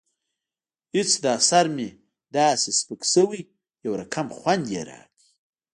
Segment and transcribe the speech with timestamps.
[0.95, 1.89] هېڅ دا سر مې
[2.35, 3.41] داسې سپک سوى
[3.85, 5.29] يو رقم خوند يې راکړى.